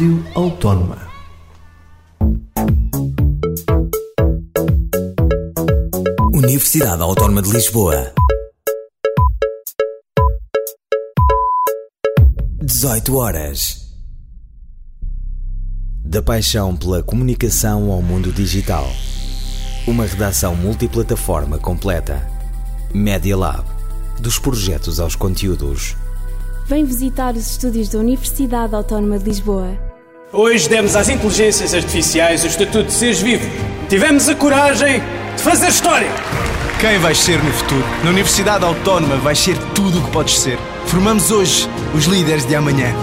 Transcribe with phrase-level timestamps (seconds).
[0.00, 0.96] Rádio Autónoma.
[6.32, 8.10] Universidade Autónoma de Lisboa.
[12.62, 13.94] 18 horas.
[16.02, 18.86] Da paixão pela comunicação ao mundo digital.
[19.86, 22.26] Uma redação multiplataforma completa.
[22.94, 23.66] Media Lab.
[24.18, 25.94] Dos projetos aos conteúdos.
[26.64, 29.89] Vem visitar os estúdios da Universidade Autónoma de Lisboa.
[30.32, 33.48] Hoje demos às inteligências artificiais o estatuto de seres vivos.
[33.88, 35.00] Tivemos a coragem
[35.36, 36.08] de fazer história.
[36.80, 37.84] Quem vais ser no futuro?
[38.04, 40.56] Na Universidade Autónoma vais ser tudo o que podes ser.
[40.86, 42.94] Formamos hoje os líderes de amanhã.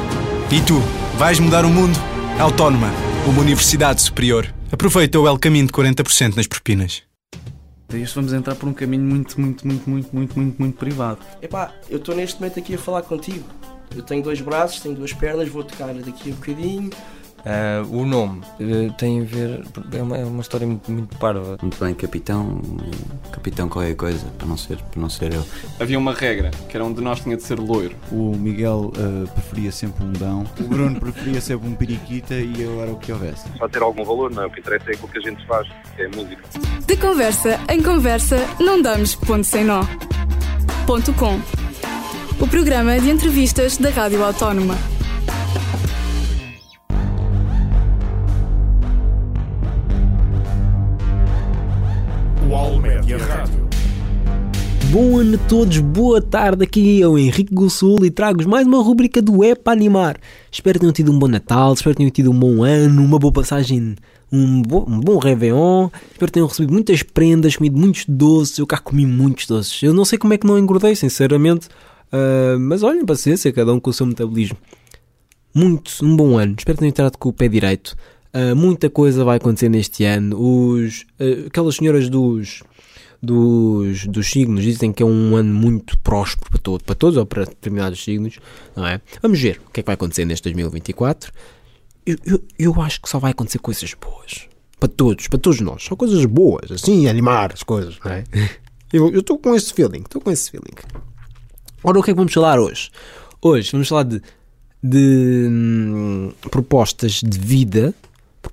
[0.49, 0.79] E tu,
[1.17, 1.99] vais mudar o mundo?
[2.39, 2.89] Autónoma,
[3.27, 4.47] uma universidade superior.
[4.71, 7.03] Aproveita o El Caminho de 40% nas propinas.
[7.93, 11.19] Isto vamos entrar por um caminho muito, muito, muito, muito, muito, muito, muito privado.
[11.41, 13.43] Epá, eu estou neste momento aqui a falar contigo.
[13.95, 16.89] Eu tenho dois braços, tenho duas pernas, vou tocar daqui a bocadinho.
[17.47, 19.63] Uh, o nome uh, tem a ver.
[19.93, 21.57] É uma, é uma história muito, muito parva.
[21.61, 22.61] Muito bem, capitão.
[23.31, 25.45] Capitão qualquer coisa, para não, ser, para não ser eu.
[25.79, 27.95] Havia uma regra, que era um de nós tinha de ser loiro.
[28.11, 32.81] O Miguel uh, preferia sempre um dão, o Bruno preferia sempre um periquita e eu
[32.81, 33.47] era o que houvesse.
[33.57, 34.47] Pode ter algum valor, não é?
[34.47, 36.43] O que interessa é aquilo que a gente faz, que é a música.
[36.85, 39.83] De conversa em conversa, não damos ponto sem nó.
[40.85, 41.39] Ponto com.
[42.39, 44.96] O programa de entrevistas da Rádio Autónoma.
[52.57, 53.69] Rádio.
[54.89, 58.81] Bom ano a todos, boa tarde, aqui é o Henrique Gossul e trago-vos mais uma
[58.81, 60.17] rubrica do É para Animar.
[60.51, 63.19] Espero que tenham tido um bom Natal, espero que tenham tido um bom ano, uma
[63.19, 63.95] boa passagem,
[64.31, 68.79] um, um bom Réveillon, espero que tenham recebido muitas prendas, comido muitos doces, eu cá
[68.79, 69.83] comi muitos doces.
[69.83, 73.79] Eu não sei como é que não engordei, sinceramente, uh, mas olhem, paciência, cada um
[73.79, 74.57] com o seu metabolismo.
[75.53, 77.95] Muito, um bom ano, espero que tenham entrado com o pé direito.
[78.37, 80.39] Uh, muita coisa vai acontecer neste ano.
[80.39, 82.61] Os, uh, aquelas senhoras dos,
[83.19, 87.25] dos, dos signos dizem que é um ano muito próspero para, todo, para todos ou
[87.25, 88.37] para determinados signos,
[88.75, 89.01] não é?
[89.23, 91.33] Vamos ver o que é que vai acontecer neste 2024.
[92.05, 94.47] Eu, eu, eu acho que só vai acontecer coisas boas.
[94.79, 95.83] Para todos, para todos nós.
[95.83, 98.23] Só coisas boas, assim, animar as coisas, não é?
[98.93, 100.75] Eu estou com esse feeling, estou com esse feeling.
[101.83, 102.89] Ora, o que é que vamos falar hoje?
[103.41, 104.21] Hoje vamos falar de,
[104.81, 107.93] de hum, propostas de vida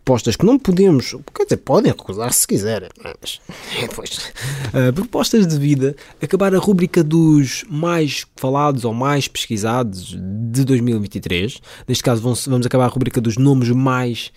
[0.04, 3.40] propostas que não podemos, quer dizer, podem recusar se quiserem, mas
[3.80, 4.32] depois,
[4.68, 11.58] uh, propostas de vida, acabar a rúbrica dos mais falados ou mais pesquisados de 2023.
[11.88, 14.30] Neste caso, vamos, acabar a rúbrica dos nomes mais.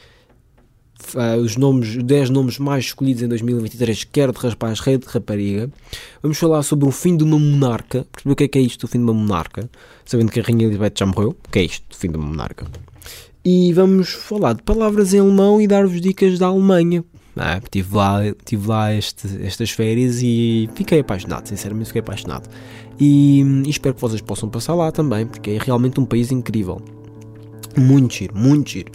[1.13, 5.69] Uh, os nomes, 10 nomes mais escolhidos em 2023, quer de rapaz, rei de rapariga.
[6.23, 8.05] Vamos falar sobre o fim de uma monarca.
[8.11, 9.69] Perceber o que é que é isto, o fim de uma monarca?
[10.05, 11.37] Sabendo que a Rainha Elizabeth já morreu.
[11.47, 12.65] O que é isto, o fim de uma monarca?
[13.49, 17.01] E vamos falar de palavras em alemão e dar-vos dicas da Alemanha.
[17.33, 22.49] Ah, tive lá, tive lá este, estas férias e fiquei apaixonado, sinceramente fiquei apaixonado.
[22.99, 26.81] E, e, espero que vocês possam passar lá também, porque é realmente um país incrível.
[27.77, 28.91] Muito giro, muito giro.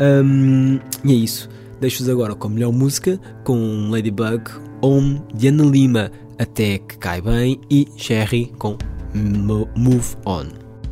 [0.00, 1.48] Um, e é isso.
[1.80, 6.10] Deixo-vos agora com a melhor música, com Ladybug, Home, de Ana Lima,
[6.40, 8.76] Até que Cai Bem e Sherry com
[9.14, 10.46] Move On.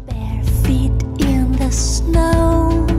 [0.07, 2.90] Bare feet in the snow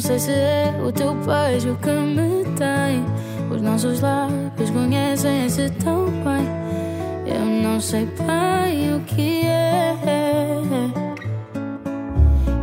[0.00, 3.04] Não sei se é o teu beijo que me tem.
[3.54, 6.48] Os nossos lábios conhecem-se tão bem.
[7.26, 9.94] Eu não sei bem o que é.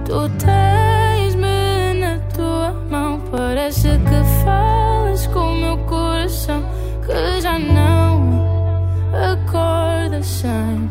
[0.03, 3.21] Tu tens-me na tua mão.
[3.29, 6.63] Parece que falas com o meu coração.
[7.05, 8.33] Que já não
[9.13, 10.86] acorda sem.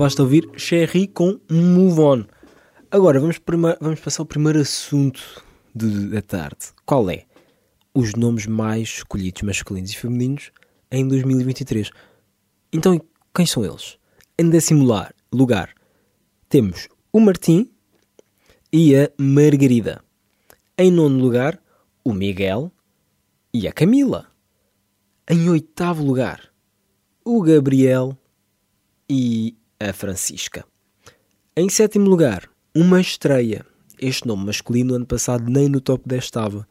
[0.00, 2.24] Acabaste de ouvir Cherry com Move On.
[2.90, 3.38] Agora vamos,
[3.82, 5.20] vamos passar ao primeiro assunto
[5.74, 6.68] de- da tarde.
[6.86, 7.26] Qual é?
[7.94, 10.52] Os nomes mais escolhidos masculinos e femininos
[10.90, 11.90] em 2023.
[12.72, 12.98] Então,
[13.34, 13.98] quem são eles?
[14.38, 14.88] Em décimo
[15.30, 15.74] lugar
[16.48, 17.70] temos o Martim
[18.72, 20.02] e a Margarida.
[20.78, 21.62] Em nono lugar,
[22.02, 22.72] o Miguel
[23.52, 24.32] e a Camila.
[25.28, 26.50] Em oitavo lugar,
[27.22, 28.16] o Gabriel
[29.06, 30.64] e a Francisca.
[31.56, 33.64] Em sétimo lugar, uma estreia.
[33.98, 36.68] Este nome masculino, ano passado, nem no top 10 estava.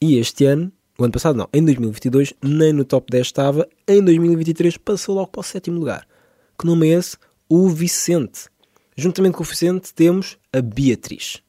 [0.00, 3.68] E este ano, o ano passado não, em 2022, nem no top 10 estava.
[3.86, 6.06] Em 2023, passou logo para o sétimo lugar.
[6.58, 7.16] Que nome é esse?
[7.48, 8.48] O Vicente.
[8.96, 11.42] Juntamente com o Vicente, temos a Beatriz.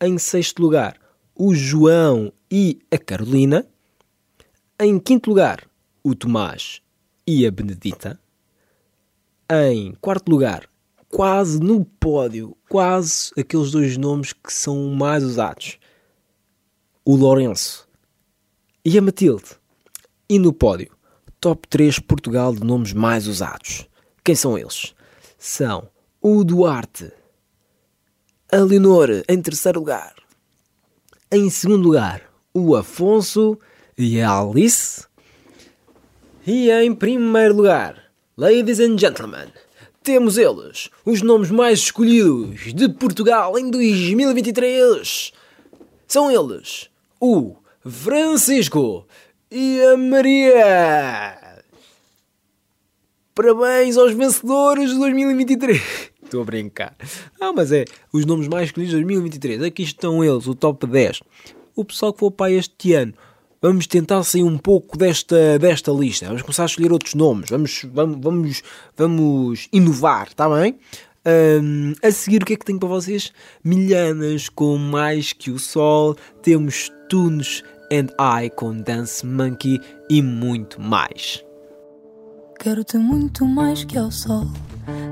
[0.00, 0.96] Em sexto lugar,
[1.34, 3.66] o João e a Carolina.
[4.80, 5.68] Em quinto lugar,
[6.02, 6.80] o Tomás
[7.26, 8.18] e a Benedita.
[9.50, 10.68] Em quarto lugar,
[11.08, 15.78] quase no pódio, quase aqueles dois nomes que são mais usados:
[17.02, 17.88] o Lourenço
[18.84, 19.56] e a Matilde.
[20.28, 20.94] E no pódio,
[21.40, 23.88] top 3 Portugal de nomes mais usados.
[24.22, 24.94] Quem são eles?
[25.38, 25.88] São
[26.20, 27.10] o Duarte,
[28.52, 30.14] a Leonor em terceiro lugar,
[31.30, 33.58] em segundo lugar, o Afonso
[33.96, 35.06] e a Alice.
[36.46, 38.07] E em primeiro lugar,
[38.38, 39.48] ladies and gentlemen,
[40.00, 45.32] temos eles, os nomes mais escolhidos de Portugal em 2023.
[46.06, 46.88] São eles,
[47.20, 49.04] o Francisco
[49.50, 51.64] e a Maria.
[53.34, 55.82] Parabéns aos vencedores de 2023.
[56.22, 56.96] Estou a brincar.
[57.40, 59.64] Ah, mas é, os nomes mais escolhidos de 2023.
[59.64, 61.22] Aqui estão eles, o top 10.
[61.74, 63.14] O pessoal que for para este ano.
[63.60, 66.26] Vamos tentar sair um pouco desta, desta lista.
[66.26, 67.50] Vamos começar a escolher outros nomes.
[67.50, 68.62] Vamos, vamos, vamos,
[68.96, 70.78] vamos inovar, está bem?
[71.24, 73.32] Ahm, a seguir, o que é que tenho para vocês?
[73.64, 76.16] Milhanas com Mais Que o Sol.
[76.42, 81.47] Temos Tunes and I com Dance Monkey e muito mais.
[82.58, 84.48] Quero-te muito mais que ao sol.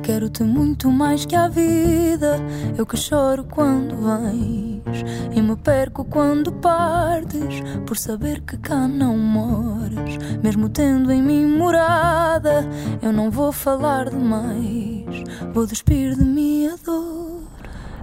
[0.02, 2.40] Quero-te muito mais que à vida.
[2.76, 7.62] Eu que choro quando vens e me perco quando partes.
[7.86, 12.68] Por saber que cá não moras, mesmo tendo em mim morada.
[13.00, 15.22] Eu não vou falar demais,
[15.54, 17.25] vou despir de mim a dor.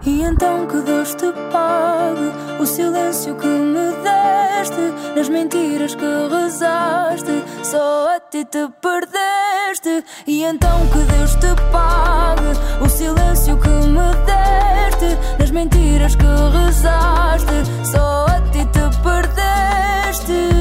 [0.06, 7.42] E então que Deus te pague o silêncio que me deste, nas mentiras que rezaste,
[7.64, 10.04] só a ti te perdeste.
[10.28, 17.64] E então que Deus te pague o silêncio que me deste, nas mentiras que rezaste,
[17.90, 20.53] só a ti te perdeste.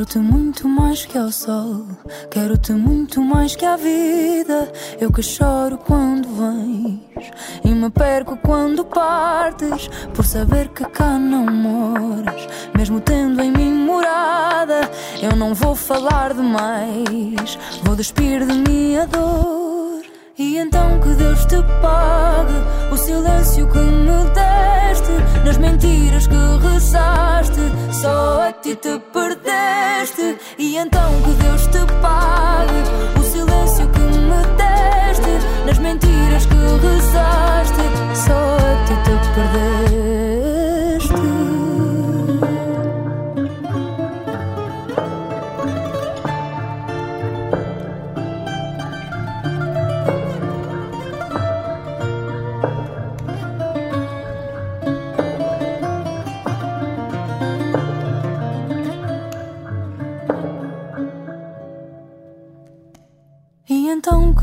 [0.00, 1.84] Quero-te muito mais que ao sol,
[2.30, 4.72] quero-te muito mais que à vida.
[4.98, 7.30] Eu que choro quando vens
[7.62, 13.74] e me perco quando partes, por saber que cá não moras, mesmo tendo em mim
[13.74, 14.90] morada.
[15.20, 19.59] Eu não vou falar demais, vou despir de mim a dor.
[20.40, 22.54] E então que Deus te pague
[22.90, 25.12] o silêncio que me deste,
[25.44, 26.34] nas mentiras que
[26.66, 27.60] rezaste,
[27.92, 30.38] só a ti te perdeste.
[30.56, 35.30] E então que Deus te pague o silêncio que me deste,
[35.66, 36.56] nas mentiras que
[36.86, 37.82] rezaste,
[38.14, 39.09] só a ti te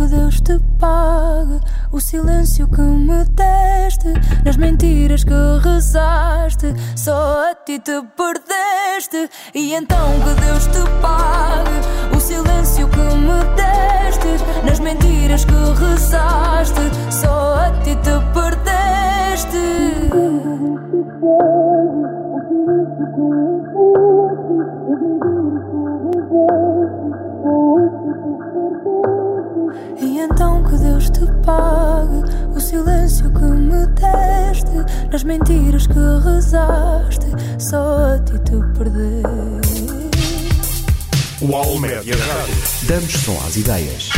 [0.07, 1.59] Deus te pague
[1.91, 4.13] o silêncio que me deste,
[4.45, 9.29] nas mentiras que rezaste, só a ti te perdeste.
[9.53, 16.81] E então que Deus te pague o silêncio que me deste, nas mentiras que rezaste,
[17.11, 19.57] só a ti te perdeste.
[31.47, 38.37] Deus te pague o silêncio que me deste, nas mentiras que rezaste, só a ti
[38.39, 39.87] te perdeste.
[41.41, 42.15] O Almédia.
[42.87, 44.09] Damos som às ideias.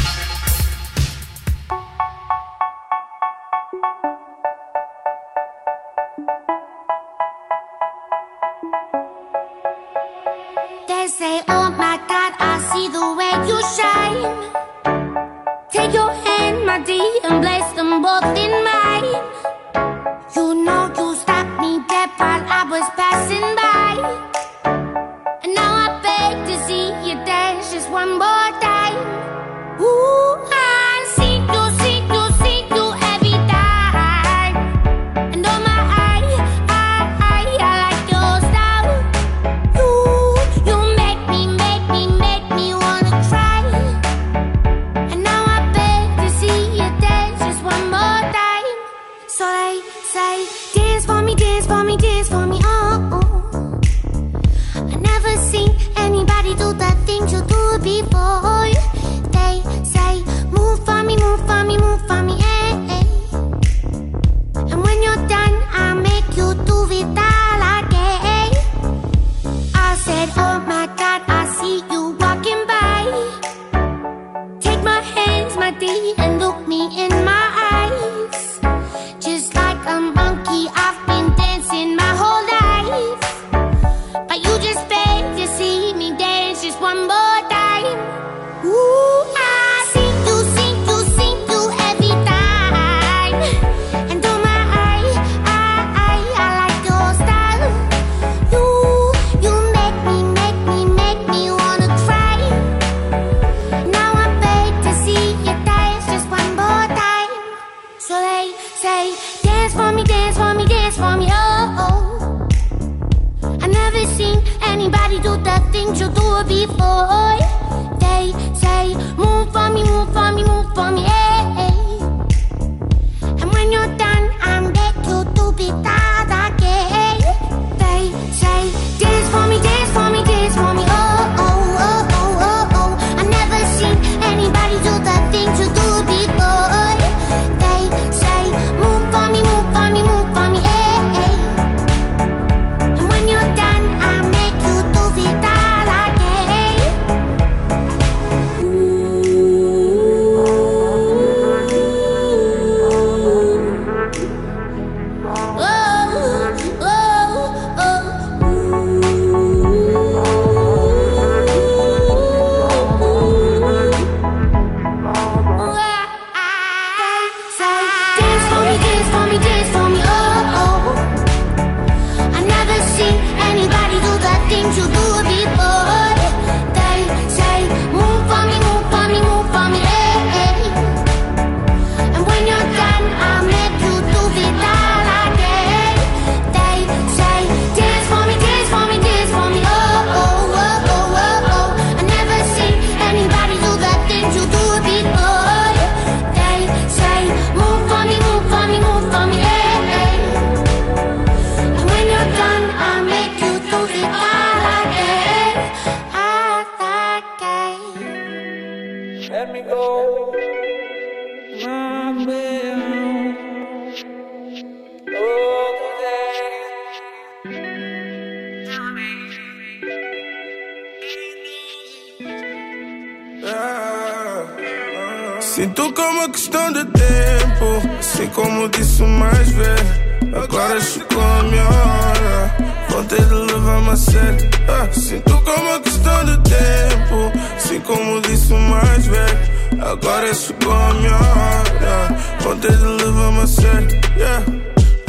[230.80, 232.56] Agora chegou a minha hora,
[232.90, 234.50] vontade de levar-me a sério.
[234.70, 239.40] Ah, sinto como a questão de tempo, assim como disse o mais velho.
[239.82, 244.02] Agora chegou a minha hora, vontade de levar-me a sério.
[244.16, 244.46] Yeah.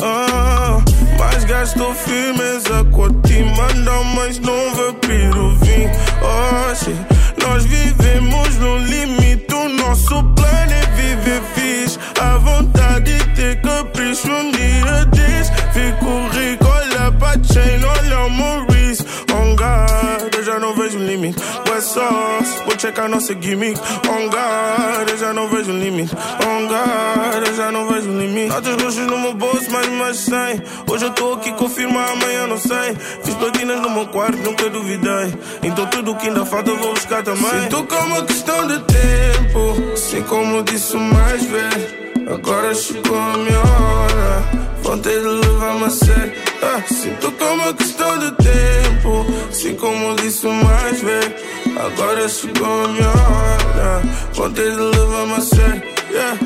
[0.02, 0.82] Ah,
[1.16, 5.30] mas gastou firmeza com te mandar, mas não vai pedir
[5.60, 5.90] vinho.
[6.20, 6.96] Hoje
[7.46, 9.49] nós vivemos no limite,
[9.90, 11.98] nosso plano é viver fixe.
[12.20, 18.30] A vontade de ter capricho um dia diz: Fico rico, olha pra chain, olha o
[18.30, 19.04] Maurice.
[19.34, 21.42] On God, eu já não vejo limite.
[21.90, 23.80] Sauce, vou checar nossa gimmick.
[24.08, 26.14] On God, eu já não vejo limite.
[26.46, 28.46] On God, eu já não vejo limite.
[28.46, 30.62] Notas roxas no meu bolso, mais mais 100.
[30.86, 32.96] Hoje eu tô aqui, confirma, amanhã não sei.
[33.24, 35.34] Fiz platinas no meu quarto, nunca duvidei.
[35.64, 37.62] Então tudo que ainda falta eu vou buscar também.
[37.62, 42.32] Sinto como uma questão de tempo, assim como disse mais velho.
[42.32, 44.44] Agora chegou a minha hora,
[44.80, 46.49] vontade de levar-me a sério.
[46.62, 51.34] Ah, sinto como uma questão de tempo, assim como disse mais velho.
[51.78, 54.02] Agora chegou a minha hora,
[54.34, 55.82] vontade de levar-me a sério.
[56.10, 56.38] Yeah.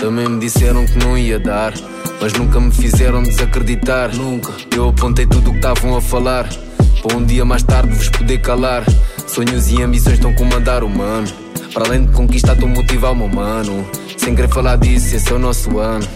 [0.00, 1.74] Também me disseram que não ia dar,
[2.20, 4.14] mas nunca me fizeram desacreditar.
[4.14, 4.52] Nunca.
[4.74, 6.48] Eu apontei tudo o que estavam a falar,
[7.02, 8.84] para um dia mais tarde vos poder calar.
[9.26, 11.26] Sonhos e ambições estão comandar o mano.
[11.74, 13.84] Para além de conquistar, estou a motivar o meu mano.
[14.16, 16.06] Sem querer falar disso, esse é o nosso ano.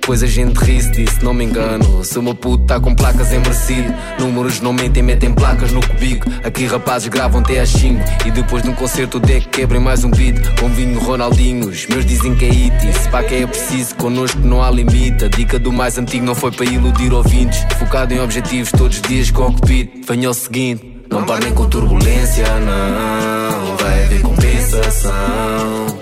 [0.00, 2.02] Depois a gente ri-se não me engano.
[2.02, 3.94] Se o meu puto tá com placas é merecido.
[4.18, 6.26] Números não mentem, metem placas no cubico.
[6.42, 8.02] Aqui rapazes gravam até às 5.
[8.26, 10.36] E depois de um concerto, o deck quebrem mais um beat.
[10.58, 12.98] Com vinho Ronaldinhos, meus dizem que é it.
[12.98, 15.26] Se pá que é preciso, connosco não há limite.
[15.26, 17.60] A dica do mais antigo não foi para iludir ouvintes.
[17.78, 20.04] Focado em objetivos todos os dias cockpit.
[20.08, 23.76] Venha ao seguinte, não parem com turbulência, não.
[23.76, 25.12] Vai haver compensação.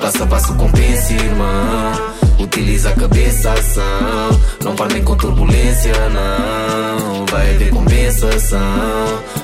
[0.00, 2.17] Passo a passo compensa, irmão.
[2.38, 4.40] Utiliza a cabeça, ação.
[4.64, 7.26] Não parem com turbulência, não.
[7.26, 8.60] Vai haver compensação.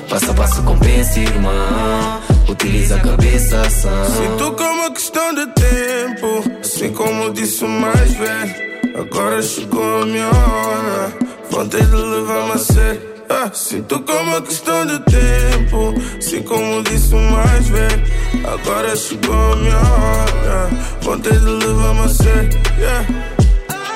[0.09, 2.21] Passo a passo compensa, irmão.
[2.47, 4.05] Utiliza a cabeça, ação.
[4.05, 6.59] Sinto como questão de tempo.
[6.61, 8.65] Assim como disse o mais velho.
[8.97, 11.13] Agora chegou a minha hora.
[11.51, 13.14] Vontade de levar-me a sério.
[13.29, 15.93] Ah, sinto como uma questão de tempo.
[16.17, 18.03] Assim como disse mais velho.
[18.45, 20.69] Agora chegou a minha hora.
[21.01, 22.49] Vontade de levar-me a sério.
[22.77, 23.05] Yeah.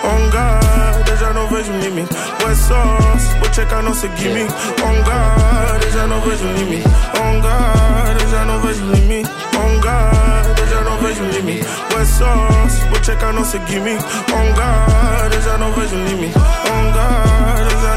[0.04, 2.16] On guard, eu já não vejo limite.
[2.46, 4.52] West Sauce, vou checar nossa gimmick.
[4.82, 6.88] On guard, eu já não vejo limite.
[7.20, 9.30] On guard, eu já não vejo limite.
[9.58, 11.68] On guard, eu já não vejo limite.
[11.96, 14.04] West Sauce, vou checar nossa gimmick.
[14.34, 16.38] On guard, eu já não vejo limite.
[16.38, 17.89] On guard, eu já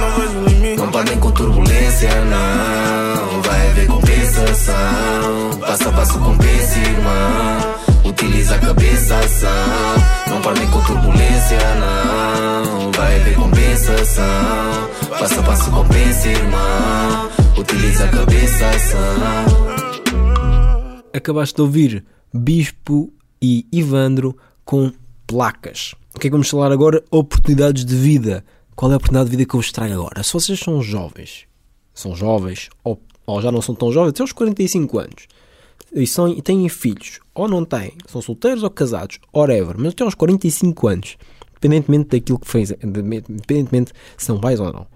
[0.77, 3.43] não parem com turbulência, não.
[3.43, 5.59] Vai haver compensação.
[5.61, 7.75] Passo a passo compensa, irmão.
[8.05, 9.51] Utiliza a cabeça, ação.
[10.29, 12.91] Não parem com turbulência, não.
[12.93, 14.25] Vai haver compensação.
[15.19, 17.31] Passo a passo compensa, irmão.
[17.57, 19.73] Utiliza a cabeça, ação.
[21.15, 24.93] Acabaste de ouvir Bispo e Ivandro com
[25.27, 25.95] placas.
[26.15, 27.03] O que é que vamos falar agora?
[27.11, 28.45] Oportunidades de vida.
[28.83, 30.25] Qual é a oportunidade de vida que eu vos trago agora?
[30.25, 31.47] Se vocês são jovens,
[31.95, 35.29] são jovens, ou, ou já não são tão jovens, até aos 45 anos,
[35.95, 40.03] e, são, e têm filhos, ou não têm, são solteiros ou casados, whatever, mas até
[40.03, 41.17] aos 45 anos,
[41.53, 44.89] independentemente daquilo que fez, independentemente se são pais ou não,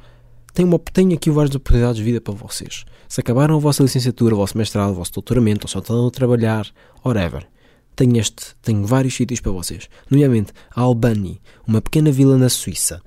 [0.53, 2.85] tenho, uma, tenho aqui várias oportunidades de vida para vocês.
[3.09, 6.11] Se acabaram a vossa licenciatura, o vosso mestrado, o vosso doutoramento, ou só estão a
[6.11, 6.67] trabalhar,
[7.05, 7.47] whatever,
[7.95, 9.89] tenho, este, tenho vários sítios para vocês.
[10.11, 13.01] Nomeadamente, Albany, uma pequena vila na Suíça,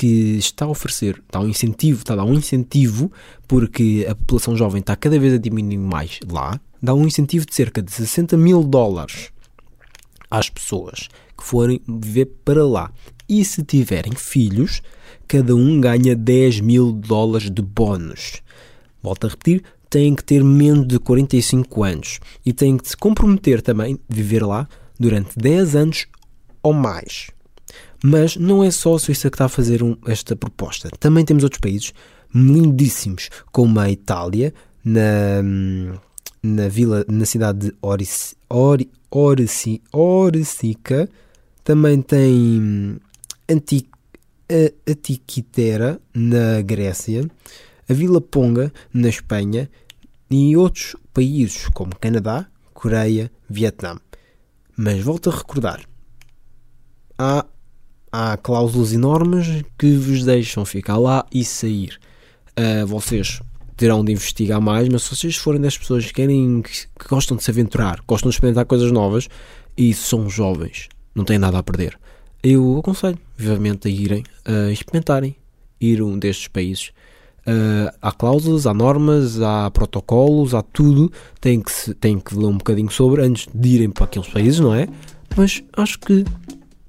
[0.00, 3.12] que está a oferecer, está a um incentivo, está a dar um incentivo,
[3.46, 7.54] porque a população jovem está cada vez a diminuir mais lá, dá um incentivo de
[7.54, 9.30] cerca de 60 mil dólares
[10.30, 12.90] às pessoas que forem viver para lá.
[13.28, 14.80] E se tiverem filhos,
[15.28, 18.40] cada um ganha 10 mil dólares de bónus.
[19.02, 23.60] Volto a repetir, têm que ter menos de 45 anos e têm que se comprometer
[23.60, 24.66] também de viver lá
[24.98, 26.06] durante 10 anos
[26.62, 27.28] ou mais.
[28.02, 30.88] Mas não é só a Suíça que está a fazer um, esta proposta.
[30.98, 31.92] Também temos outros países
[32.34, 35.42] lindíssimos, como a Itália, na,
[36.42, 41.08] na vila, na cidade de Oric, Ori, Orici, Oricica.
[41.62, 42.98] Também tem
[43.48, 43.86] Anti,
[44.50, 47.28] a, Atiquitera, na Grécia.
[47.88, 49.68] A Vila Ponga, na Espanha.
[50.30, 53.98] E outros países, como Canadá, Coreia, Vietnã.
[54.76, 55.84] Mas volto a recordar.
[57.18, 57.44] Há
[58.12, 61.98] há cláusulas enormes que vos deixam ficar lá e sair.
[62.58, 63.40] Uh, vocês
[63.76, 67.36] terão de investigar mais, mas se vocês forem das pessoas que querem que, que gostam
[67.36, 69.28] de se aventurar, gostam de experimentar coisas novas
[69.76, 71.98] e são jovens, não têm nada a perder,
[72.42, 75.36] eu aconselho vivamente a irem a experimentarem
[75.80, 76.92] ir a um destes países.
[77.40, 81.10] Uh, há cláusulas, há normas, há protocolos, há tudo.
[81.40, 84.60] Tem que, se, tem que ler um bocadinho sobre antes de irem para aqueles países,
[84.60, 84.86] não é?
[85.34, 86.24] Mas acho que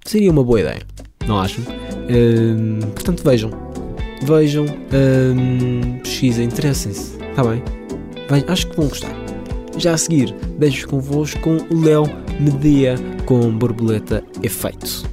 [0.05, 0.90] seria uma boa ideia
[1.27, 1.63] não acham?
[2.09, 3.51] Hum, portanto, vejam.
[4.23, 7.17] Vejam, hum, pesquisem, interessem-se.
[7.29, 7.63] Está bem?
[8.29, 9.11] Bem, acho que vão gostar.
[9.77, 12.03] Já a seguir, deixo convosco com o Léo
[12.39, 15.09] Medea com borboleta efeito.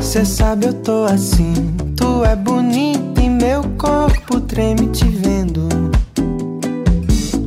[0.00, 1.54] Cê sabe eu tô assim,
[1.96, 5.68] tu é bonita e meu corpo treme te vendo.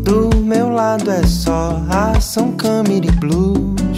[0.01, 3.94] Do meu lado é só ação, câmera e blues.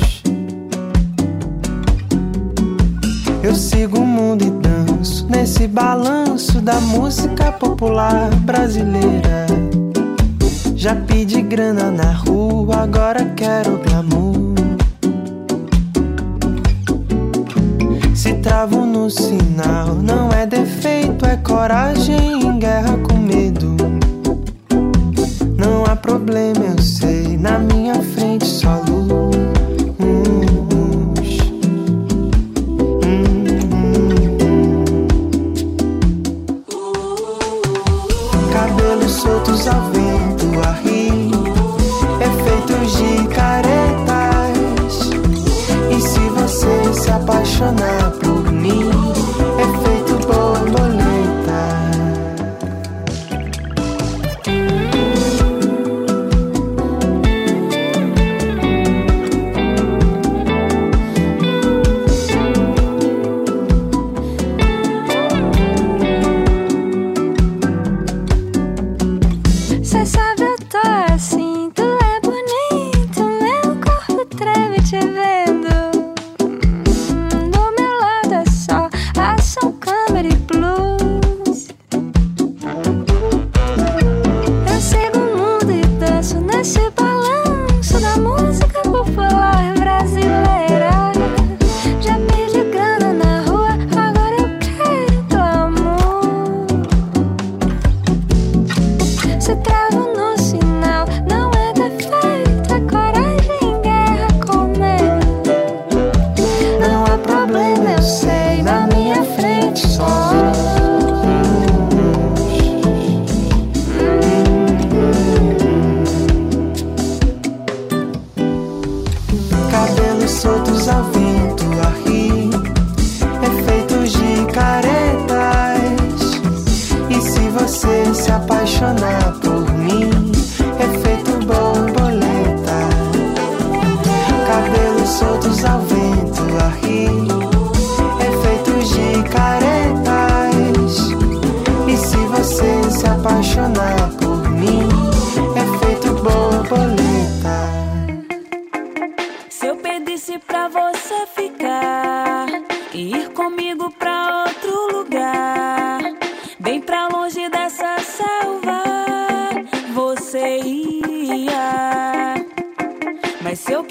[3.47, 9.45] Eu sigo o mundo e danço nesse balanço da música popular brasileira.
[10.75, 14.53] Já pedi grana na rua, agora quero glamour.
[18.13, 23.77] Se travo no sinal, não é defeito, é coragem em guerra com medo.
[25.57, 29.26] Não há problema, eu sei, na minha frente só luz.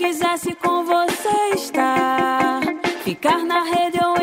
[0.07, 2.61] fizesse com você estar,
[3.03, 4.15] ficar na rede ou é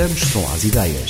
[0.00, 1.09] Voltamos só às ideias.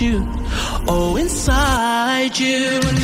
[0.00, 0.26] you.
[0.86, 2.97] Oh, inside you.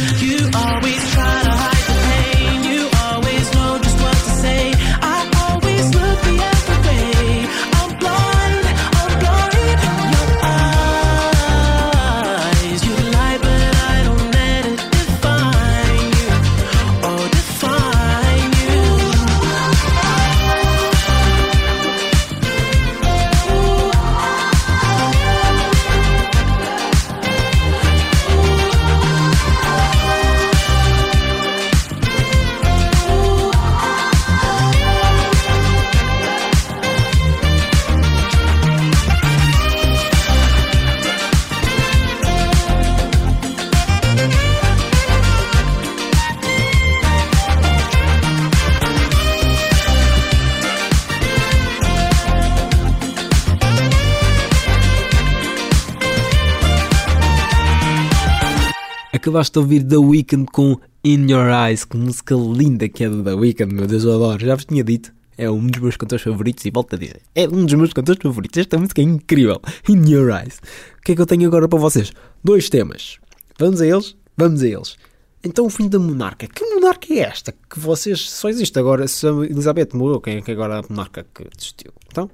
[59.34, 63.20] Acabaste de ouvir The Weeknd com In Your Eyes, que música linda que é do
[63.20, 64.46] The Weeknd, meu Deus, eu adoro.
[64.46, 67.48] Já vos tinha dito, é um dos meus cantores favoritos e volto a dizer, é
[67.48, 68.56] um dos meus cantores favoritos.
[68.58, 69.60] Esta música é incrível.
[69.88, 70.60] In Your Eyes.
[70.98, 72.12] O que é que eu tenho agora para vocês?
[72.44, 73.18] Dois temas.
[73.58, 74.14] Vamos a eles?
[74.36, 74.96] Vamos a eles.
[75.42, 76.46] Então, o fim da monarca.
[76.46, 77.50] Que monarca é esta?
[77.50, 79.08] Que vocês só existe agora.
[79.08, 81.92] Se Elizabeth morreu, quem é que agora é a monarca que desistiu?
[82.06, 82.30] Então,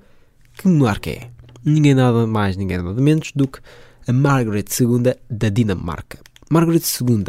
[0.58, 1.30] que monarca é?
[1.64, 3.58] Ninguém nada mais, ninguém nada menos do que
[4.06, 6.18] a Margaret II da Dinamarca.
[6.50, 7.24] Margaret II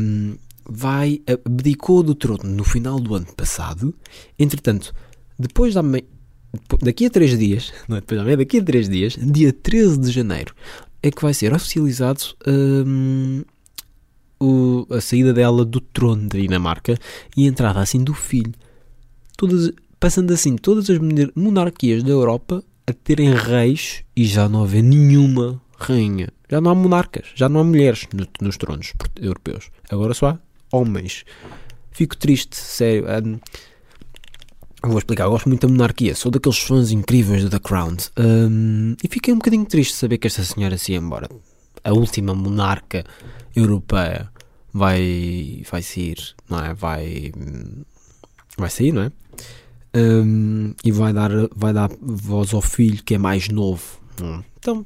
[0.00, 0.36] hum,
[0.68, 3.94] vai, abdicou do trono no final do ano passado.
[4.38, 4.92] Entretanto,
[5.38, 5.82] depois da
[6.82, 10.10] daqui a três dias, não é depois da daqui a três dias, dia 13 de
[10.10, 10.54] janeiro,
[11.02, 13.42] é que vai ser oficializado hum,
[14.40, 16.98] o- a saída dela do trono da Dinamarca
[17.36, 18.52] e a entrada assim do filho.
[19.36, 19.70] Todas,
[20.00, 24.82] passando assim todas as monar- monarquias da Europa a terem reis e já não haver
[24.82, 26.28] nenhuma rainha.
[26.50, 29.70] Já não há monarcas, já não há mulheres no- nos tronos europeus.
[29.90, 30.38] Agora só há
[30.76, 31.24] homens.
[31.90, 33.04] Fico triste, sério.
[33.24, 33.38] hum,
[34.82, 37.96] eu vou explicar, eu gosto muito da monarquia, sou daqueles fãs incríveis de The Crown.
[38.18, 41.28] hum, e fiquei um bocadinho triste de saber que esta senhora se ia embora.
[41.82, 43.04] A última monarca
[43.56, 44.28] europeia
[44.72, 46.18] vai, vai sair,
[46.50, 46.74] não é?
[46.74, 47.82] Vai, hum,
[48.58, 49.12] vai sair, não é?
[49.96, 54.00] Hum, e vai dar, vai dar voz ao filho que é mais novo.
[54.22, 54.42] Hum.
[54.58, 54.84] Então,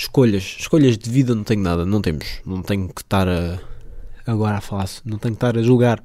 [0.00, 3.58] escolhas, escolhas de vida não tenho nada, não temos, não tenho que estar a,
[4.26, 6.02] agora a falar, não tenho que estar a julgar.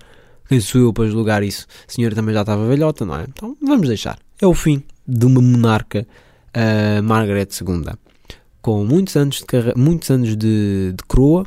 [0.48, 1.66] Quem sou eu para julgar isso?
[1.88, 3.24] A senhora também já estava velhota, não é?
[3.28, 4.20] Então vamos deixar.
[4.42, 6.06] É o fim de uma monarca,
[6.54, 7.94] a Margaret II,
[8.62, 11.46] com muitos anos de, carre- muitos anos de, de coroa.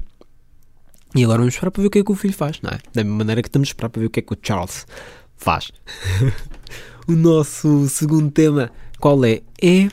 [1.15, 2.79] E agora vamos esperar para ver o que é que o filho faz, não é?
[2.95, 4.87] Da mesma maneira que estamos a esperar para ver o que é que o Charles
[5.37, 5.71] faz.
[7.09, 8.71] o nosso segundo tema,
[9.01, 9.41] qual é?
[9.63, 9.89] É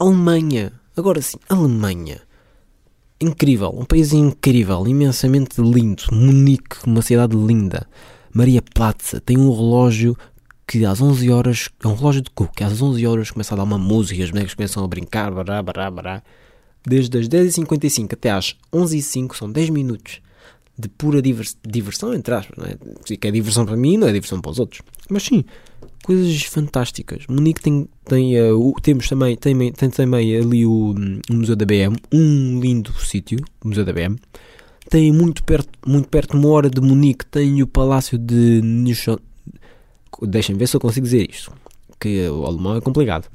[0.00, 0.72] Alemanha.
[0.98, 2.20] Agora sim, Alemanha.
[3.20, 6.02] Incrível, um país incrível, imensamente lindo.
[6.12, 7.86] Munique, uma cidade linda.
[8.32, 10.16] Maria Platza tem um relógio
[10.66, 13.56] que às 11 horas, é um relógio de cu, que às 11 horas começa a
[13.56, 16.22] dar uma música, as bonecas começam a brincar, bará, bará, bará.
[16.86, 20.20] Desde as 10h55 até às 11h05 são 10 minutos
[20.78, 22.76] de pura divers- diversão, entre aspas, não é?
[23.04, 24.82] Se que é diversão para mim, não é diversão para os outros.
[25.08, 25.44] Mas sim,
[26.04, 27.24] coisas fantásticas.
[27.28, 31.64] Munique tem, tem, o- temos também, tem, tem também ali o, hum, o Museu da
[31.66, 34.16] BM, um lindo sítio, o Museu da BM.
[34.90, 39.26] Tem muito perto, muito perto, uma hora de Munique, tem o Palácio de Neuschwanstein.
[40.22, 41.52] Deixem-me ver se eu consigo dizer isto,
[42.00, 43.28] que o alemão é complicado.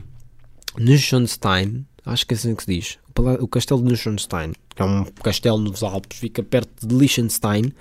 [0.79, 2.97] Neuschwanstein, acho que é assim que se diz.
[3.39, 7.71] O castelo de Neuschwanstein, que é um castelo nos Alpes, fica perto de Liechtenstein,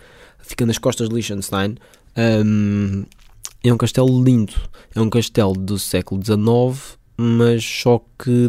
[0.41, 1.77] fica nas costas de Liechtenstein.
[2.45, 3.05] Hum,
[3.63, 4.55] é um castelo lindo.
[4.95, 8.49] É um castelo do século XIX, mas só que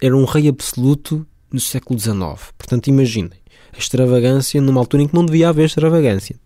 [0.00, 2.52] era um rei absoluto no século XIX.
[2.56, 3.38] Portanto, imaginem
[3.72, 6.36] a extravagância numa altura em que não devia haver extravagância.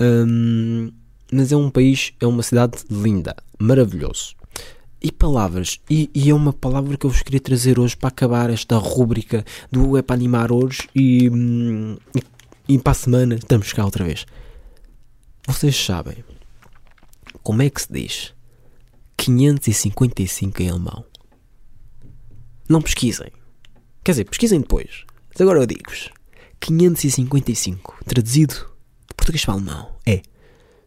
[0.00, 0.92] Hum,
[1.32, 4.34] mas é um país, é uma cidade linda, maravilhoso.
[5.00, 8.50] E palavras, e, e é uma palavra que eu vos queria trazer hoje para acabar
[8.50, 13.72] esta rúbrica do É para animar hoje e, hum, e, e para a semana estamos
[13.72, 14.26] cá outra vez.
[15.46, 16.16] Vocês sabem
[17.48, 18.34] como é que se diz
[19.16, 21.02] 555 em alemão?
[22.68, 23.32] Não pesquisem.
[24.04, 25.06] Quer dizer, pesquisem depois.
[25.30, 26.10] Mas agora eu digo-vos.
[26.60, 28.66] 555, traduzido de
[29.16, 30.20] português para alemão, é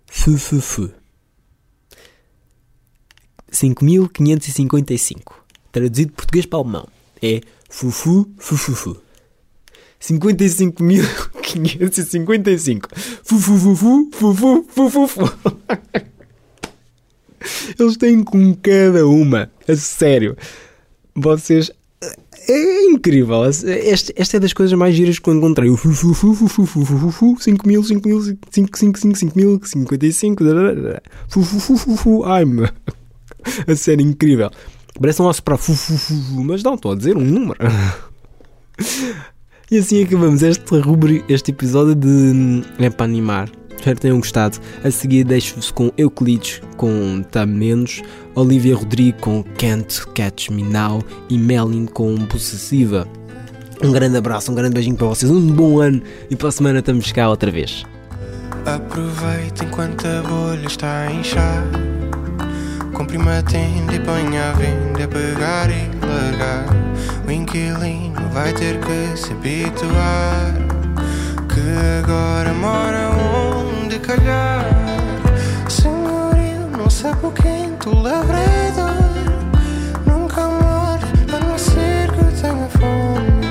[0.05, 0.91] FFF.
[3.49, 6.88] 5555, traduzido de português para alemão,
[7.24, 7.41] é
[7.72, 9.01] FUFU FUFUFU.
[9.99, 12.86] 55.555
[13.24, 15.24] FUFUFUFU FUFU FUFUFU.
[17.79, 19.51] Eles têm com cada uma.
[19.67, 20.35] A sério.
[21.15, 21.71] Vocês.
[22.47, 23.45] É incrível.
[23.45, 25.69] Este, esta é das coisas mais giras que eu encontrei.
[25.69, 30.43] O 5 mil, 5 mil, 5, 5, 5, 5 mil, 55.
[32.25, 32.69] Ai-me.
[33.67, 34.49] A sério, incrível.
[34.99, 35.57] Parece um osso para
[36.43, 37.59] mas não, estou a dizer um número.
[39.69, 43.49] E assim acabamos este, rubri, este episódio de É para animar
[43.82, 44.59] Espero que tenham gostado.
[44.84, 48.03] A seguir deixo-vos com Euclides com Tá Menos,
[48.36, 53.07] Olivia Rodrigo com Can't Catch Me Now e Melin com Possessiva.
[53.84, 56.77] Um grande abraço, um grande beijinho para vocês, um bom ano e para a semana
[56.77, 57.84] estamos cá outra vez.
[58.67, 61.63] Aproveita enquanto a bolha está a inchar.
[62.93, 66.67] Compre uma tenda e ponha a venda, pegar e largar.
[67.27, 70.53] O inquilino vai ter que se habituar.
[71.49, 73.30] Que agora mora
[73.91, 74.65] de callar.
[75.67, 78.87] Senhorio, no sabo quem tu labreda.
[80.05, 80.99] Nunca amor,
[81.35, 83.41] a não ser que eu tenha fome.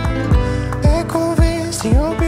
[0.99, 2.20] É convenção.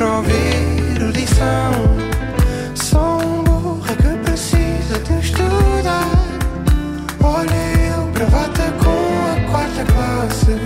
[0.00, 1.34] L'envie, l'odyssée
[3.44, 6.06] burro que precisa de estudar
[7.22, 10.58] Olhei provata com a quarta classe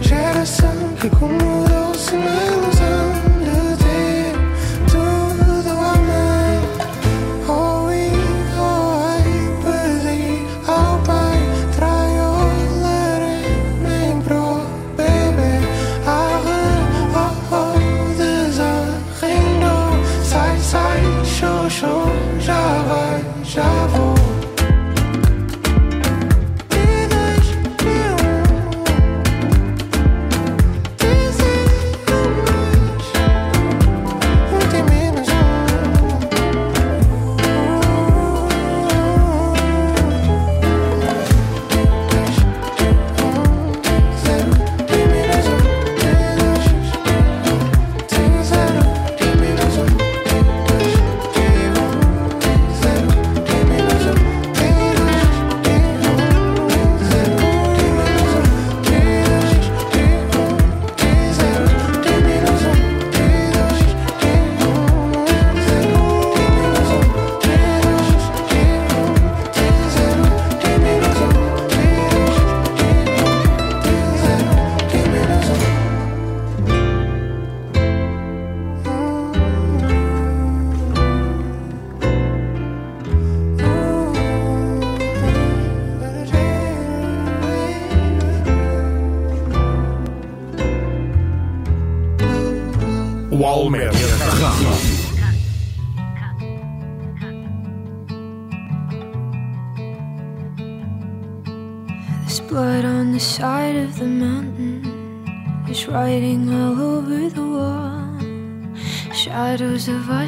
[0.00, 2.55] Geração que incomodou-se na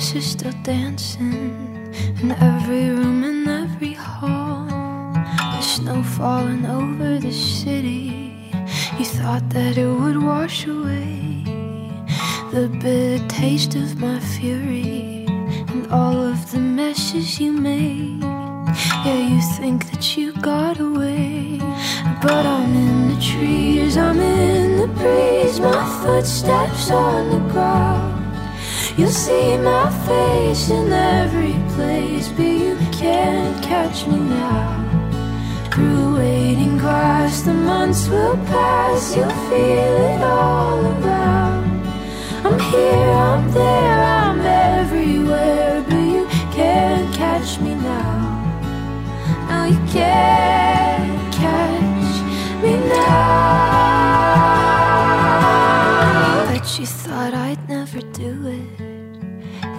[0.09, 1.93] Us are still dancing
[2.23, 4.65] in every room and every hall.
[4.65, 8.51] The snow falling over the city.
[8.99, 11.45] You thought that it would wash away
[12.53, 18.23] the bitter taste of my fury and all of the messes you made.
[19.05, 21.59] Yeah, you think that you got away,
[22.23, 28.18] but I'm in the trees, I'm in the breeze, my footsteps on the ground.
[28.99, 34.85] You'll see my face in every place, but you can't catch me now.
[35.71, 41.87] Through waiting grass, the months will pass, you'll feel it all around.
[42.45, 48.19] I'm here, I'm there, I'm everywhere, but you can't catch me now.
[49.49, 52.15] No, you can't catch
[52.65, 53.29] me now.
[56.51, 58.78] Bet you thought I'd never do it,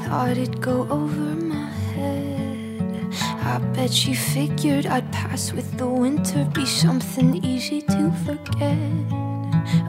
[0.10, 3.14] thought it'd go over my head.
[3.52, 8.80] I bet you figured I'd pass with the winter, be something easy to forget.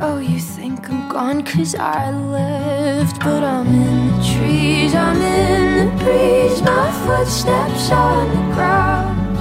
[0.02, 5.66] Oh, you think I'm gone cause I left But I'm in the trees, I'm in
[5.78, 9.38] the breeze My footsteps on the ground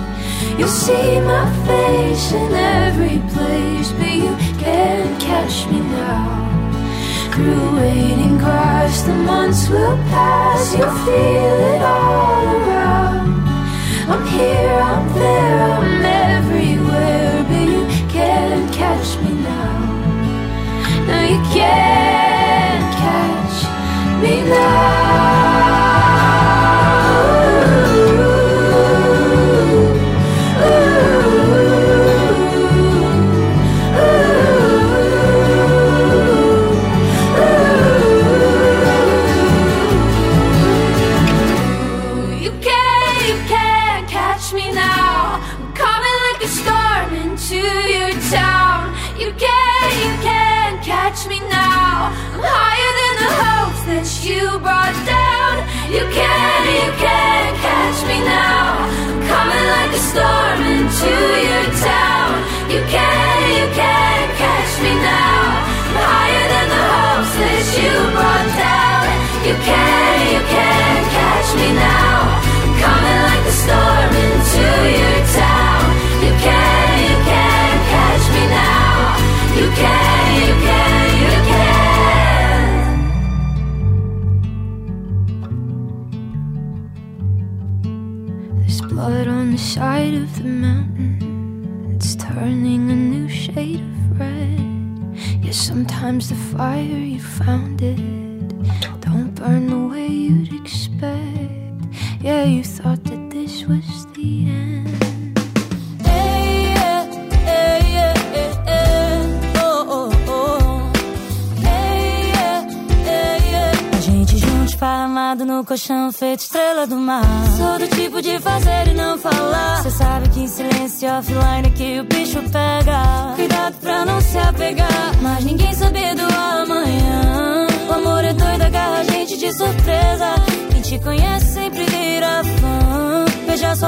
[0.58, 6.49] You'll see my face in every place But you can't catch me now
[7.34, 13.48] Through waiting grass, the months will pass You'll feel it all around.
[14.12, 19.80] I'm here, I'm there, I'm everywhere But you can't catch me now.
[21.08, 23.58] No, you can't catch
[24.22, 25.49] me now.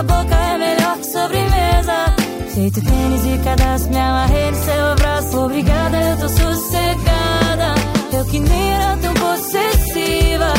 [0.02, 2.16] Sua boca é melhor que sobremesa.
[2.54, 5.38] Feito tênis e cadastro, me amarrei no seu abraço.
[5.38, 7.76] Obrigada, eu tô sossegada.
[8.12, 10.54] Eu que nem era tão possessiva.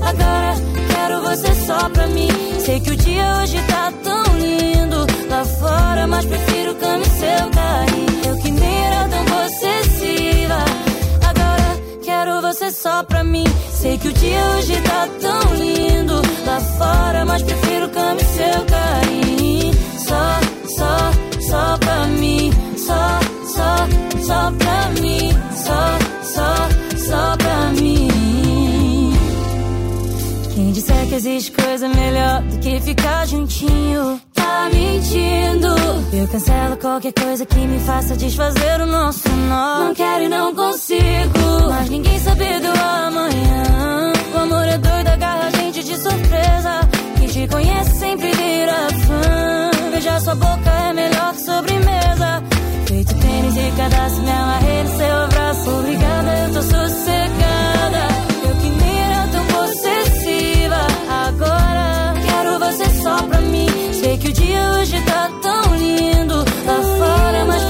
[0.00, 0.54] Agora
[0.94, 2.28] quero você só pra mim.
[2.64, 8.22] Sei que o dia hoje tá tão lindo lá fora, mas prefiro cama seu carinho.
[8.26, 10.64] Eu que nem era tão possessiva.
[11.28, 13.44] Agora quero você só pra mim.
[13.72, 17.65] Sei que o dia hoje tá tão lindo lá fora, mas prefiro
[18.06, 19.74] cama e seu carinho.
[19.98, 20.40] Só,
[20.76, 21.12] só,
[21.48, 22.52] só pra mim.
[22.76, 23.20] Só,
[23.54, 23.76] só,
[24.22, 25.30] só pra mim.
[25.54, 26.68] Só, só,
[27.08, 29.12] só pra mim.
[30.54, 35.74] Quem disser que existe coisa melhor do que ficar juntinho, tá mentindo.
[36.12, 39.80] Eu cancelo qualquer coisa que me faça desfazer o nosso nó.
[39.80, 44.12] Não quero e não consigo, mas ninguém sabe do amanhã.
[44.34, 45.55] O amor é doido, agarra
[47.48, 49.90] Conhece sempre vira fã.
[49.90, 52.42] Beijar sua boca é melhor que sobremesa.
[52.86, 55.70] Feito tênis e cadastro, me amarrei no seu abraço.
[55.70, 58.08] Obrigada, eu tô sossegada.
[58.48, 60.86] Eu que nem era tão possessiva.
[61.26, 63.68] Agora quero você só pra mim.
[63.92, 67.62] Sei que o dia hoje tá tão lindo lá fora, mas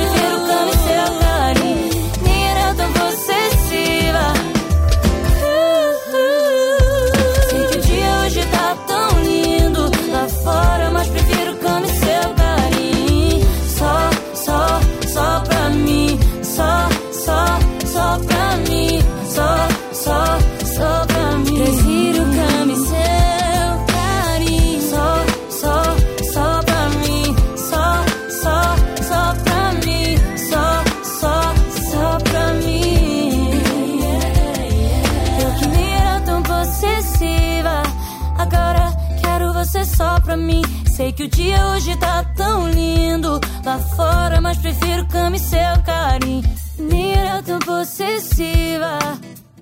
[40.96, 45.82] Sei que o dia hoje tá tão lindo lá fora, mas prefiro cama e seu
[45.84, 46.42] carinho.
[46.78, 48.98] Mira tão possessiva,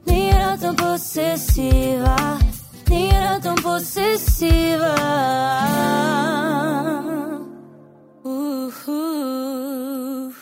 [0.06, 2.38] mira tão possessiva,
[2.88, 4.94] mira tão possessiva.
[8.24, 10.32] Uh, uh,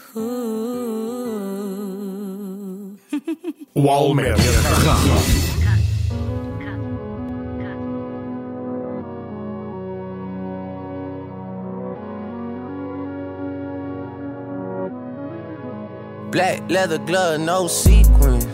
[3.74, 4.14] uh.
[4.14, 5.41] Média Rádio.
[16.32, 18.46] Black leather glove, no sequins.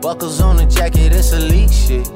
[0.00, 2.08] Buckles on the jacket, it's elite shit.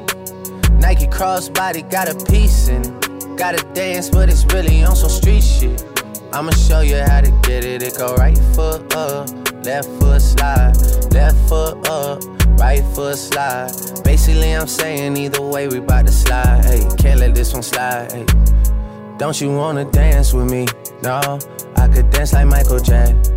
[0.79, 3.37] Nike crossbody got a piece in it.
[3.37, 5.83] Gotta dance, but it's really on some street shit.
[6.31, 7.83] I'ma show you how to get it.
[7.83, 9.29] It go right foot up,
[9.65, 10.77] left foot slide,
[11.11, 12.23] left foot up,
[12.57, 13.69] right foot slide.
[14.05, 16.63] Basically, I'm saying either way, we bout to slide.
[16.63, 18.13] Hey, can't let this one slide.
[18.13, 18.25] Hey.
[19.17, 20.65] Don't you wanna dance with me?
[21.03, 21.39] No,
[21.75, 23.36] I could dance like Michael Jackson.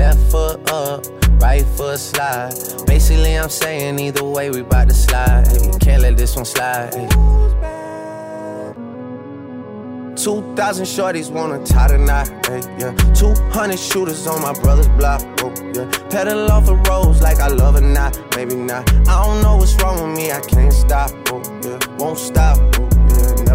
[0.00, 1.04] left foot up,
[1.42, 2.54] right foot slide.
[2.86, 5.46] Basically, I'm saying either way, we bout to slide.
[5.48, 6.94] Hey, can't let this one slide.
[6.94, 7.08] Hey.
[10.16, 12.92] 2,000 shorties wanna tie the knot, hey, yeah.
[13.14, 15.86] 200 shooters on my brother's block, oh, yeah.
[16.10, 18.84] Pedal off the roads like I love it not, maybe not.
[19.08, 21.78] I don't know what's wrong with me, I can't stop, oh, yeah.
[21.98, 22.89] Won't stop, oh.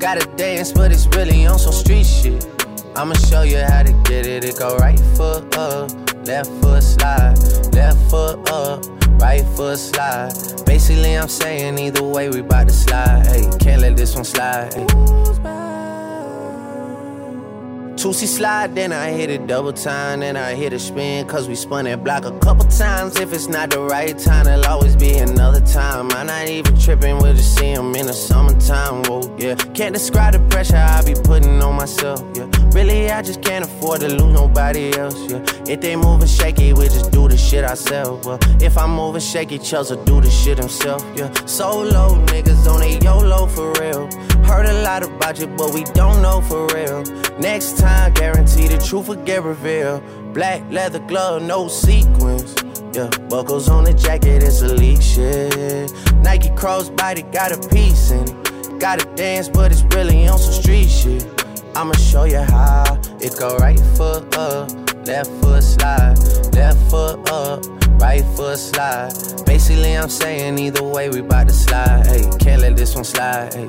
[0.00, 2.46] Gotta dance, but it's really on some street shit.
[2.94, 4.44] I'ma show you how to get it.
[4.44, 5.90] It go right foot up,
[6.26, 7.36] left foot slide,
[7.74, 8.84] left foot up,
[9.20, 10.32] right foot slide.
[10.64, 13.26] Basically, I'm saying either way, we bout to slide.
[13.26, 14.72] Hey, can't let this one slide.
[14.72, 15.67] Hey.
[17.98, 21.56] Two-C slide, then I hit it double time, then I hit a spin, cause we
[21.56, 23.18] spun that block a couple times.
[23.18, 26.08] If it's not the right time, it'll always be another time.
[26.12, 29.56] I'm not even tripping, we'll just see in the summertime, whoa, yeah.
[29.74, 32.48] Can't describe the pressure I be putting on myself, yeah.
[32.70, 35.42] Really, I just can't afford to lose nobody else, yeah.
[35.66, 38.38] If they moving shaky, we just do the shit ourselves, well.
[38.62, 41.32] If I'm moving shaky, Chelsea do the shit himself, yeah.
[41.46, 44.08] Solo niggas on a YOLO for real.
[44.46, 47.02] Heard a lot about you, but we don't know for real.
[47.38, 50.02] Next time, guarantee the truth will get revealed.
[50.34, 52.54] Black leather glove, no sequins.
[52.94, 55.92] Yeah, buckles on the jacket, it's elite shit.
[56.16, 58.80] Nike crossbody got a piece in it.
[58.80, 61.26] Gotta dance, but it's really on some street shit.
[61.74, 63.00] I'ma show you how.
[63.20, 64.70] It go right foot up,
[65.06, 66.18] left foot slide,
[66.54, 67.64] left foot up,
[68.00, 69.12] right foot slide.
[69.44, 72.06] Basically, I'm saying either way, we bout to slide.
[72.06, 73.54] Hey, can't let this one slide.
[73.54, 73.68] Hey.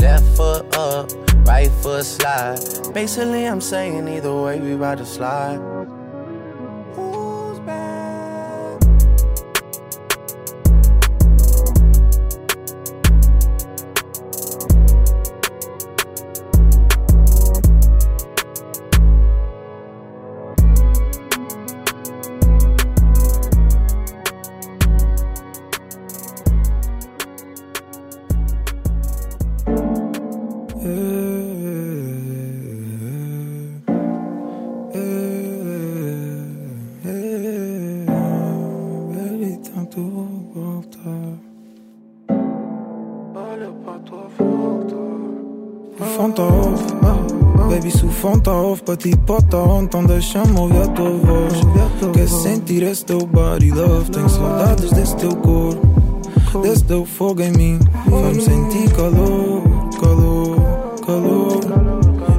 [0.00, 1.10] left foot up,
[1.46, 2.58] right foot slide.
[2.92, 5.75] Basically, I'm saying either way, we about to slide.
[49.50, 51.54] Tá on, então deixa-me ouvir a tua voz.
[52.12, 57.50] Quer sentir esse teu body love, tenho saudades desse teu corpo, desse teu fogo em
[57.52, 57.78] mim.
[58.08, 59.62] Faz-me sentir calor,
[60.00, 60.56] calor,
[61.04, 61.60] calor.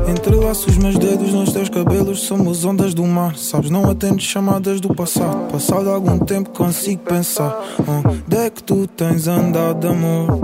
[0.08, 3.36] Entrelaço os meus dedos nos teus cabelos, somos ondas do mar.
[3.36, 5.52] Sabes, não atendo chamadas do passado.
[5.52, 7.62] Passado algum tempo consigo pensar.
[7.86, 10.40] Onde é que tu tens andado, amor?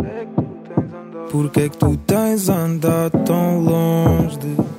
[1.32, 4.73] Por que é que tu tens andado tão longe de?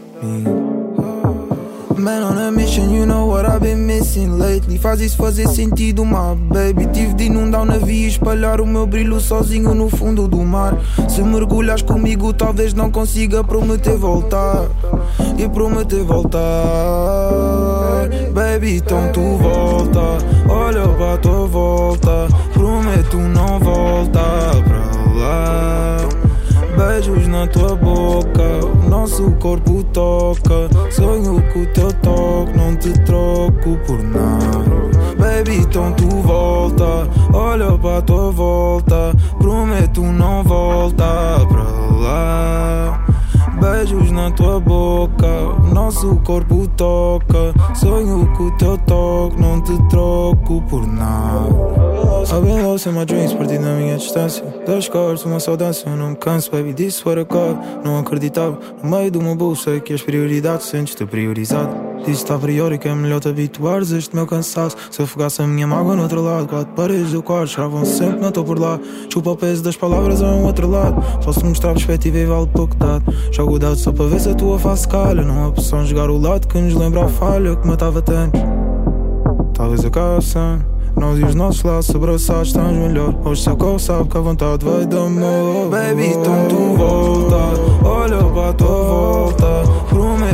[2.04, 4.76] Man on a mission, you know what I've been missing lately.
[4.76, 6.84] Faz isso fazer sentido, my baby.
[6.92, 10.76] Tive de inundar o navio e espalhar o meu brilho sozinho no fundo do mar.
[11.08, 14.66] Se mergulhas comigo, talvez não consiga prometer voltar.
[15.38, 16.42] E prometer voltar.
[18.34, 20.18] Baby, então tu volta.
[20.46, 22.28] Olha para a tua volta.
[22.52, 25.96] Prometo não voltar para lá.
[26.76, 28.63] Beijos na tua boca,
[29.04, 30.70] nosso corpo toca.
[30.90, 34.64] Sonho com o teu toque, não te troco por nada.
[35.18, 39.14] Baby, então tu volta, olha para tua volta.
[39.38, 41.62] Prometo não voltar para
[42.00, 43.03] lá.
[43.64, 47.54] Beijos na tua boca, o nosso corpo toca.
[47.74, 51.48] Sonho com o teu toque, não te troco por nada.
[52.30, 54.44] I've been lost in my dreams, perdido na minha distância.
[54.66, 56.74] Das cores, uma saudade, eu não me canso, baby.
[56.74, 58.58] Disse I got, não acreditava.
[58.82, 61.93] No meio meu bolso, sei que as prioridades sentes-te priorizado.
[62.06, 64.76] Disse-te a priori que é melhor te habituares a este meu cansaço.
[64.90, 68.28] Se afogasse a minha mágoa no outro lado, quatro paredes do quarto, charavam sempre, não
[68.28, 68.78] estou por lá.
[69.12, 71.02] Chupa o peso das palavras a um outro lado.
[71.24, 73.04] Posso mostrar perspectiva e vale pouco dado.
[73.32, 75.22] Jogo dado só para ver se a tua face calha.
[75.22, 78.40] Não há opção jogar o lado que nos lembra a falha que matava tantos.
[79.54, 80.74] Talvez a caça.
[80.96, 83.14] Nós e os nossos laços abraçados estamos melhor.
[83.24, 85.68] Hoje seu corpo sabe que a vontade vai de amor.
[85.68, 87.88] Baby, então tu volta.
[87.88, 89.46] Olha para tua volta.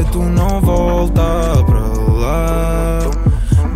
[0.00, 1.80] Prometo não voltar para
[2.14, 2.98] lá.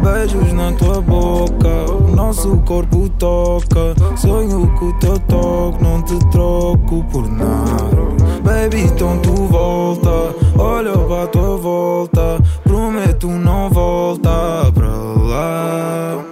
[0.02, 1.68] Beijos na tua boca.
[1.92, 3.94] O nosso corpo toca.
[4.16, 5.84] Sonho com o teu toque.
[5.84, 7.94] Não te troco por nada.
[8.42, 10.34] Baby, então tu volta.
[10.58, 12.42] Olha para a tua volta.
[12.62, 16.24] Prometo não voltar para lá.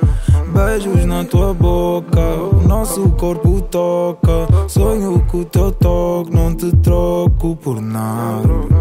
[0.55, 4.49] Beijos na tua boca, o nosso corpo toca.
[4.69, 8.73] Sonho com o teu toque, não te troco por nada.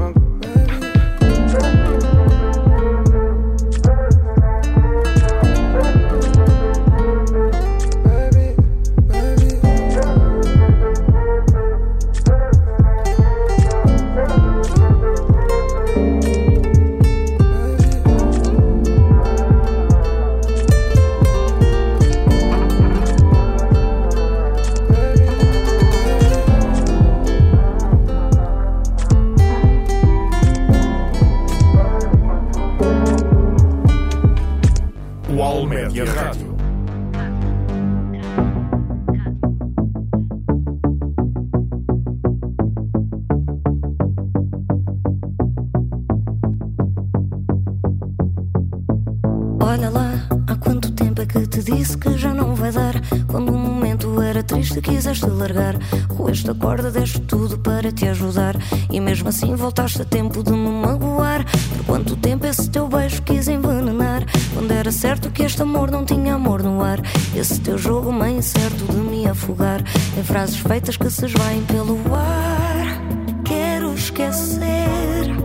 [57.92, 58.56] Te ajudar.
[58.92, 61.46] E mesmo assim voltaste a tempo de me magoar.
[61.78, 64.26] Por quanto tempo esse teu beijo quis envenenar?
[64.54, 67.00] Quando era certo que este amor não tinha amor no ar.
[67.36, 69.82] Esse teu jogo meio certo de me afogar.
[70.18, 73.02] Em frases feitas que se esvaem pelo ar.
[73.44, 75.36] Quero esquecer,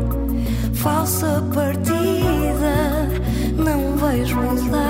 [0.75, 2.97] falsa partida
[3.57, 4.86] não vais mudar.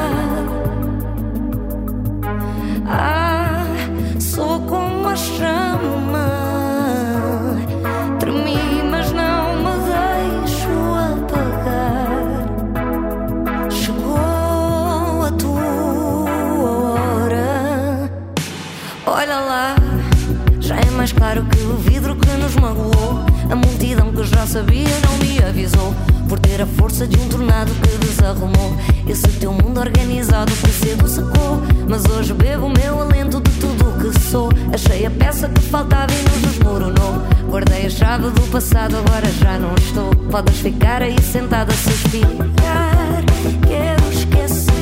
[24.56, 25.94] Sabia não me avisou.
[26.28, 28.76] Por ter a força de um tornado que desarrumou
[29.08, 33.90] Esse teu mundo organizado que cedo secou Mas hoje bebo o meu alento de tudo
[33.90, 34.48] o que sou.
[34.72, 37.22] Achei a peça que faltava e nos desmoronou.
[37.48, 40.10] Guardei a chave do passado, agora já não estou.
[40.30, 43.24] Podes ficar aí sentada a suspirar
[43.68, 44.72] Quero esquecer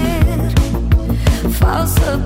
[1.59, 2.19] Falsa